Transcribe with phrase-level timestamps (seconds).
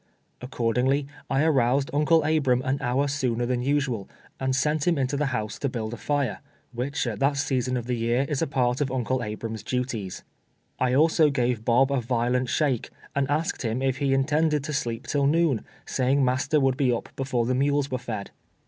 [0.41, 5.27] Accordingly I aroused Uncle Abram an hour Booner than usual, and sent him into the
[5.27, 6.39] house to build a fire,
[6.73, 10.23] which, at that season of the year, is a part of Uncle Abram's duties.
[10.79, 15.05] I also gave B<;>1) a violent shake, and asked him if he intended to sleep
[15.05, 18.31] till noon, saying master would be up before the mules were fed.